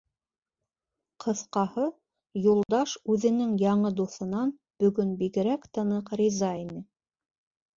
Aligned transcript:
Ҡыҫҡаһы, 1.25 1.83
Юлдаш 2.47 2.95
үҙенең 3.17 3.53
яңы 3.65 3.93
дуҫынан 4.01 4.55
бөгөн 4.85 5.15
бигерәк 5.21 5.69
тә 5.79 5.85
ныҡ 5.91 6.11
риза 6.23 6.51
ине. 6.67 6.83